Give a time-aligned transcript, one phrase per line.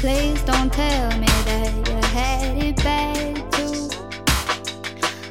[0.00, 3.90] Please don't tell me that you had it bad too.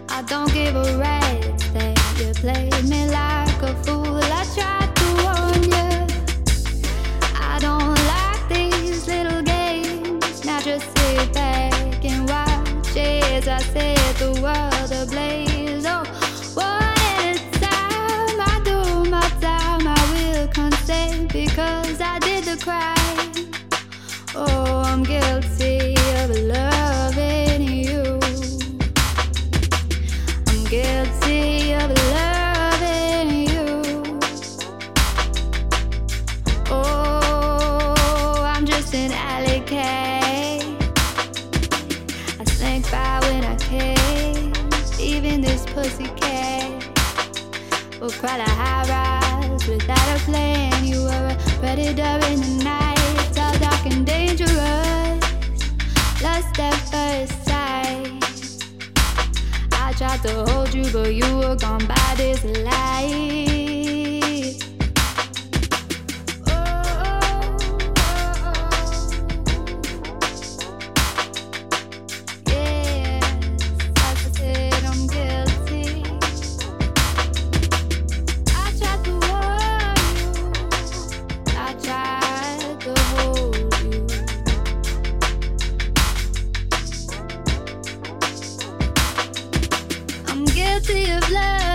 [0.10, 4.20] I don't give a rat's that you played me like a fool.
[4.22, 5.94] I tried to warn you.
[7.40, 10.44] I don't like these little games.
[10.44, 15.86] Now just sit back and watch as I set the world ablaze.
[15.88, 16.04] Oh,
[16.56, 19.88] what a time I do my time.
[19.88, 22.97] I will consent because I did the crime.
[48.22, 50.86] Will a high rise without a plan.
[50.86, 54.52] You were a predator in the night, all dark and dangerous.
[56.22, 58.24] Lost at first sight.
[59.74, 61.97] I tried to hold you, but you were gone by
[90.88, 91.67] guilty of loving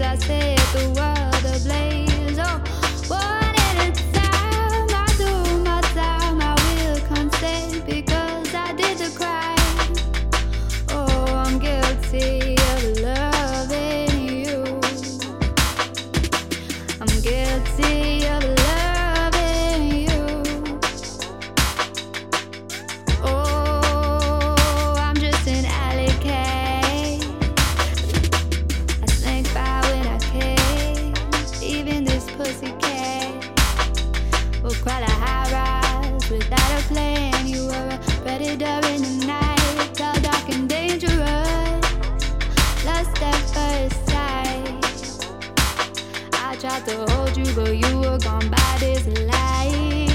[0.00, 0.37] as I.
[46.58, 50.07] tried to hold you, but you were gone by this light.